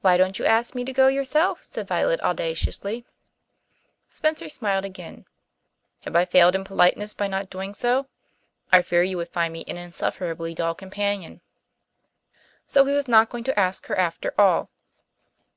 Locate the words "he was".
12.86-13.06